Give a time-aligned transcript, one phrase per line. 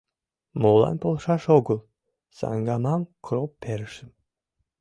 [0.61, 1.79] Молан полшаш огыл?»—
[2.37, 4.09] саҥгамым кроп перышым.